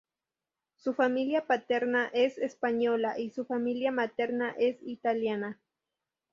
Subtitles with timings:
[0.77, 5.59] Su familia paterna es española y su familia materna es italiana.